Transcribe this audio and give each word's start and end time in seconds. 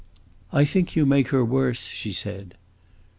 "I 0.51 0.65
think 0.65 0.95
you 0.95 1.05
make 1.05 1.27
her 1.27 1.45
worse," 1.45 1.85
she 1.85 2.11
said. 2.11 2.55